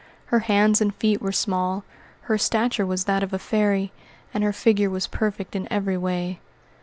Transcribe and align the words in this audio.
Her 0.33 0.39
hands 0.39 0.81
and 0.81 0.95
feet 0.95 1.21
were 1.21 1.31
small, 1.31 1.83
her 2.21 2.35
stature 2.39 2.87
was 2.87 3.03
that 3.05 3.21
of 3.21 3.33
a 3.33 3.37
fairy, 3.37 3.91
and 4.33 4.43
her 4.43 4.51
figure 4.51 4.89
was 4.89 5.05
perfect 5.05 5.55
in 5.55 5.71
every 5.71 5.95
way. 5.95 6.39